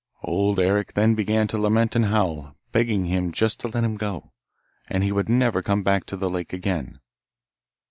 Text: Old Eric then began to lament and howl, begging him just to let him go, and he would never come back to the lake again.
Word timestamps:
Old 0.23 0.59
Eric 0.59 0.93
then 0.93 1.13
began 1.13 1.47
to 1.49 1.59
lament 1.59 1.95
and 1.95 2.05
howl, 2.05 2.55
begging 2.71 3.05
him 3.05 3.31
just 3.31 3.59
to 3.59 3.67
let 3.67 3.83
him 3.83 3.97
go, 3.97 4.31
and 4.89 5.03
he 5.03 5.11
would 5.11 5.29
never 5.29 5.61
come 5.61 5.83
back 5.83 6.07
to 6.07 6.17
the 6.17 6.27
lake 6.27 6.53
again. 6.53 6.99